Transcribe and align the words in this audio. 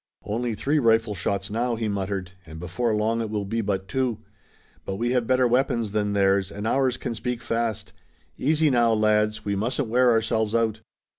"Only 0.23 0.55
three 0.55 0.79
rifleshots 0.79 1.51
now," 1.51 1.75
he 1.75 1.87
muttered, 1.87 2.31
"and 2.47 2.59
before 2.59 2.95
long 2.95 3.21
it 3.21 3.29
will 3.29 3.45
be 3.45 3.61
but 3.61 3.87
two. 3.87 4.17
But 4.83 4.95
we 4.95 5.11
have 5.11 5.27
better 5.27 5.47
weapons 5.47 5.91
than 5.91 6.13
theirs, 6.13 6.51
and 6.51 6.65
ours 6.65 6.97
can 6.97 7.13
speak 7.13 7.43
fast. 7.43 7.93
Easy 8.35 8.71
now, 8.71 8.93
lads! 8.93 9.45
We 9.45 9.55
mustn't 9.55 9.89
wear 9.89 10.09
ourselves 10.09 10.55
out!" 10.55 10.81